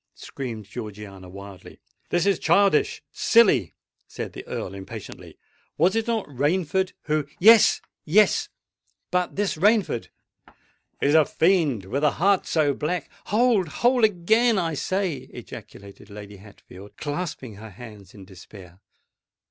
[0.15, 1.79] screamed Georgiana wildly.
[2.09, 3.75] "This is childish—silly!"
[4.07, 5.37] said the Earl impatiently.
[5.77, 8.49] "Was it not Rainford who——" "Yes—yes:
[9.11, 10.07] but this Rainford——"
[11.01, 13.67] "Is a fiend, with a heart so black——" "Hold!
[13.67, 14.03] hold!
[14.03, 18.79] again I say," ejaculated Lady Hatfield, clasping her hands in despair.